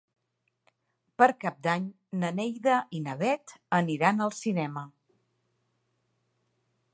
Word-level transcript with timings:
Per 1.21 1.27
Cap 1.43 1.59
d'Any 1.67 1.85
na 2.23 2.31
Neida 2.39 2.79
i 3.01 3.03
na 3.09 3.15
Bet 3.19 3.55
aniran 3.81 4.25
al 4.27 4.33
cinema. 4.39 4.87